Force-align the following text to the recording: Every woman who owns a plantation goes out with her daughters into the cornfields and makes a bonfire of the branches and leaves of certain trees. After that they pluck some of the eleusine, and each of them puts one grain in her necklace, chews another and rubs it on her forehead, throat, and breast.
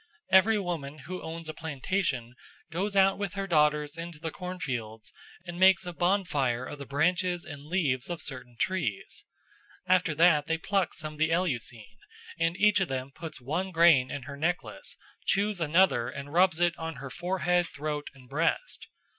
Every 0.31 0.57
woman 0.59 0.97
who 1.05 1.21
owns 1.21 1.47
a 1.47 1.53
plantation 1.53 2.33
goes 2.71 2.95
out 2.95 3.19
with 3.19 3.33
her 3.35 3.45
daughters 3.45 3.97
into 3.97 4.17
the 4.17 4.31
cornfields 4.31 5.13
and 5.45 5.59
makes 5.59 5.85
a 5.85 5.93
bonfire 5.93 6.65
of 6.65 6.79
the 6.79 6.87
branches 6.87 7.45
and 7.45 7.67
leaves 7.67 8.09
of 8.09 8.19
certain 8.19 8.55
trees. 8.57 9.25
After 9.85 10.15
that 10.15 10.47
they 10.47 10.57
pluck 10.57 10.95
some 10.95 11.13
of 11.13 11.19
the 11.19 11.29
eleusine, 11.31 11.99
and 12.39 12.57
each 12.57 12.79
of 12.79 12.87
them 12.87 13.11
puts 13.13 13.39
one 13.39 13.69
grain 13.69 14.09
in 14.09 14.23
her 14.23 14.37
necklace, 14.37 14.97
chews 15.27 15.61
another 15.61 16.09
and 16.09 16.33
rubs 16.33 16.59
it 16.59 16.75
on 16.79 16.95
her 16.95 17.11
forehead, 17.11 17.67
throat, 17.67 18.07
and 18.15 18.27
breast. 18.27 18.87